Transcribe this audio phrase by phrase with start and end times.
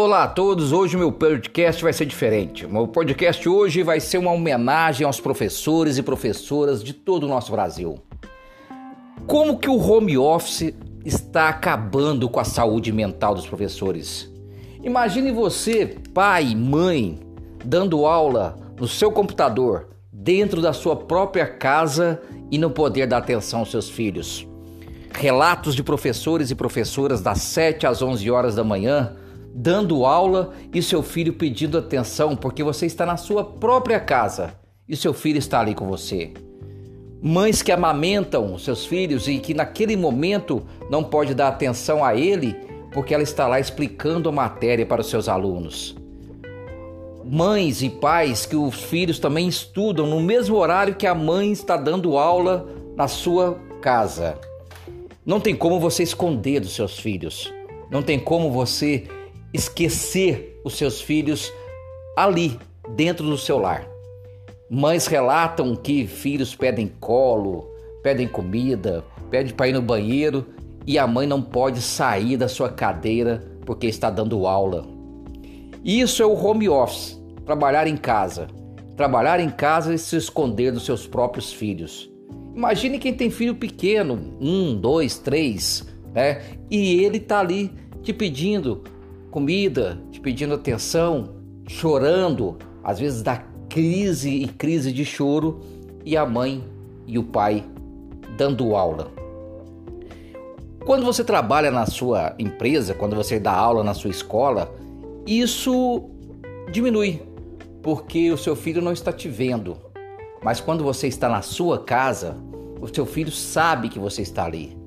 [0.00, 2.64] Olá a todos, hoje o meu podcast vai ser diferente.
[2.64, 7.28] O meu podcast hoje vai ser uma homenagem aos professores e professoras de todo o
[7.28, 7.98] nosso Brasil.
[9.26, 10.72] Como que o home office
[11.04, 14.32] está acabando com a saúde mental dos professores?
[14.84, 17.18] Imagine você, pai, mãe,
[17.64, 22.22] dando aula no seu computador, dentro da sua própria casa
[22.52, 24.46] e não poder dar atenção aos seus filhos.
[25.12, 29.16] Relatos de professores e professoras das 7 às 11 horas da manhã
[29.60, 34.54] dando aula e seu filho pedindo atenção porque você está na sua própria casa
[34.88, 36.32] e seu filho está ali com você.
[37.20, 42.54] Mães que amamentam seus filhos e que naquele momento não pode dar atenção a ele
[42.92, 45.96] porque ela está lá explicando a matéria para os seus alunos.
[47.24, 51.76] Mães e pais que os filhos também estudam no mesmo horário que a mãe está
[51.76, 52.64] dando aula
[52.96, 54.38] na sua casa.
[55.26, 57.52] Não tem como você esconder dos seus filhos.
[57.90, 59.08] Não tem como você
[59.52, 61.52] esquecer os seus filhos
[62.16, 62.58] ali,
[62.94, 63.86] dentro do seu lar.
[64.70, 67.66] Mães relatam que filhos pedem colo,
[68.02, 70.46] pedem comida, pedem para ir no banheiro
[70.86, 74.86] e a mãe não pode sair da sua cadeira porque está dando aula.
[75.84, 78.48] Isso é o home office, trabalhar em casa.
[78.96, 82.10] Trabalhar em casa e se esconder dos seus próprios filhos.
[82.54, 86.42] Imagine quem tem filho pequeno, um, dois, três, né?
[86.68, 87.70] E ele está ali
[88.02, 88.82] te pedindo
[89.30, 91.30] comida, te pedindo atenção,
[91.68, 95.60] chorando, às vezes dá crise e crise de choro,
[96.04, 96.64] e a mãe
[97.06, 97.64] e o pai
[98.36, 99.10] dando aula.
[100.84, 104.74] Quando você trabalha na sua empresa, quando você dá aula na sua escola,
[105.26, 106.08] isso
[106.72, 107.20] diminui,
[107.82, 109.76] porque o seu filho não está te vendo.
[110.42, 112.36] Mas quando você está na sua casa,
[112.80, 114.78] o seu filho sabe que você está ali.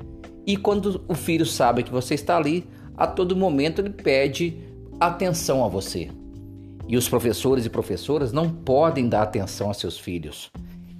[0.47, 2.67] E quando o filho sabe que você está ali,
[3.01, 4.55] a todo momento ele pede
[4.99, 6.11] atenção a você.
[6.87, 10.51] E os professores e professoras não podem dar atenção a seus filhos.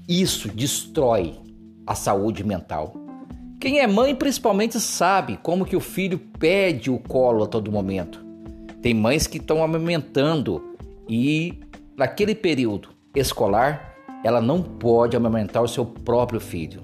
[0.09, 1.36] Isso destrói
[1.86, 2.96] a saúde mental.
[3.59, 8.25] Quem é mãe principalmente sabe como que o filho pede o colo a todo momento.
[8.81, 10.75] Tem mães que estão amamentando
[11.08, 11.54] e
[11.96, 13.94] naquele período escolar
[14.24, 16.81] ela não pode amamentar o seu próprio filho.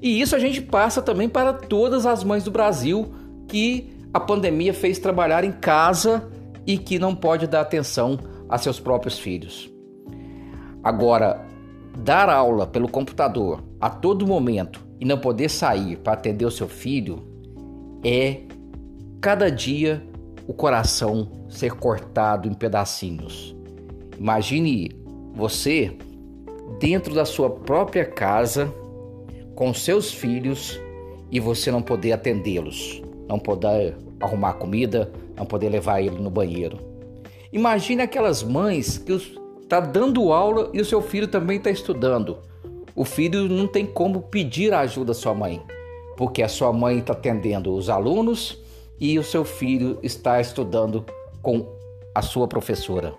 [0.00, 3.12] E isso a gente passa também para todas as mães do Brasil
[3.46, 6.28] que a pandemia fez trabalhar em casa
[6.66, 9.70] e que não pode dar atenção a seus próprios filhos.
[10.82, 11.46] Agora,
[11.98, 16.68] dar aula pelo computador a todo momento e não poder sair para atender o seu
[16.68, 17.22] filho
[18.02, 18.40] é
[19.20, 20.02] cada dia
[20.46, 23.54] o coração ser cortado em pedacinhos.
[24.18, 24.90] Imagine
[25.34, 25.96] você
[26.80, 28.72] dentro da sua própria casa
[29.54, 30.80] com seus filhos
[31.30, 36.78] e você não poder atendê-los não poder arrumar comida, não poder levar ele no banheiro.
[37.52, 39.12] Imagine aquelas mães que
[39.62, 42.38] está dando aula e o seu filho também está estudando.
[42.96, 45.62] O filho não tem como pedir a ajuda à sua mãe,
[46.16, 48.60] porque a sua mãe está atendendo os alunos
[48.98, 51.04] e o seu filho está estudando
[51.40, 51.64] com
[52.12, 53.14] a sua professora.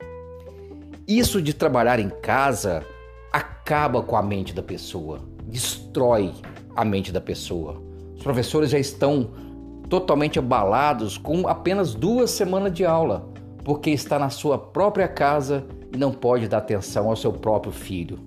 [1.07, 2.85] Isso de trabalhar em casa
[3.31, 6.33] acaba com a mente da pessoa, destrói
[6.75, 7.81] a mente da pessoa.
[8.13, 9.50] Os professores já estão
[9.91, 13.27] totalmente abalados com apenas duas semanas de aula,
[13.61, 18.17] porque está na sua própria casa e não pode dar atenção ao seu próprio filho.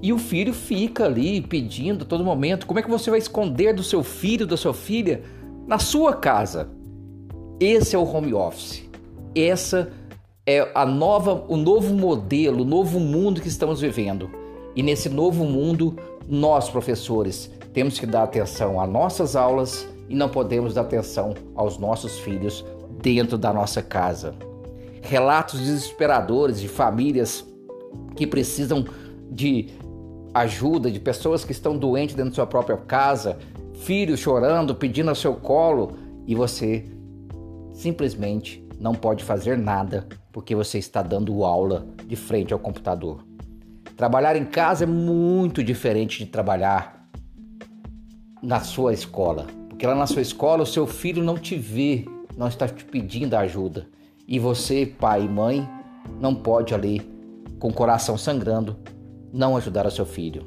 [0.00, 3.74] E o filho fica ali pedindo a todo momento: como é que você vai esconder
[3.74, 5.22] do seu filho, da sua filha,
[5.66, 6.70] na sua casa?
[7.60, 8.88] Esse é o home office.
[9.34, 9.92] Essa
[10.46, 14.30] é a nova, o novo modelo, o novo mundo que estamos vivendo.
[14.74, 15.94] E nesse novo mundo,
[16.26, 21.78] nós, professores, temos que dar atenção às nossas aulas e não podemos dar atenção aos
[21.78, 22.64] nossos filhos
[23.00, 24.34] dentro da nossa casa.
[25.02, 27.44] Relatos desesperadores de famílias
[28.16, 28.84] que precisam
[29.30, 29.70] de
[30.34, 33.38] ajuda, de pessoas que estão doentes dentro da sua própria casa,
[33.74, 36.84] filhos chorando, pedindo ao seu colo e você
[37.72, 43.24] simplesmente não pode fazer nada porque você está dando aula de frente ao computador.
[43.96, 47.08] Trabalhar em casa é muito diferente de trabalhar
[48.42, 49.46] na sua escola.
[49.76, 53.34] Porque lá na sua escola o seu filho não te vê, não está te pedindo
[53.34, 53.86] ajuda.
[54.26, 55.68] E você, pai e mãe,
[56.18, 57.02] não pode ali,
[57.58, 58.78] com o coração sangrando,
[59.30, 60.46] não ajudar o seu filho.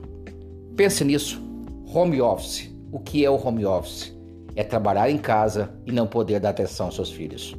[0.75, 1.39] Pense nisso.
[1.93, 2.75] Home office.
[2.91, 4.17] O que é o home office?
[4.55, 7.55] É trabalhar em casa e não poder dar atenção aos seus filhos.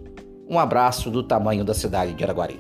[0.49, 2.59] Um abraço do tamanho da cidade de Araguari.